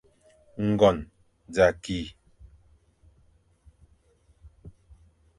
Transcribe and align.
Ngon 0.69 0.97
za 1.55 1.67
ki, 1.81 1.99